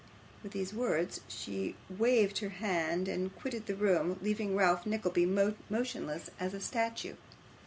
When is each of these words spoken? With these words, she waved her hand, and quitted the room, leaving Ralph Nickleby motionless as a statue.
With 0.41 0.53
these 0.53 0.73
words, 0.73 1.21
she 1.27 1.75
waved 1.87 2.39
her 2.39 2.49
hand, 2.49 3.07
and 3.07 3.35
quitted 3.35 3.67
the 3.67 3.75
room, 3.75 4.17
leaving 4.19 4.55
Ralph 4.55 4.87
Nickleby 4.87 5.27
motionless 5.69 6.31
as 6.39 6.55
a 6.55 6.59
statue. 6.59 7.13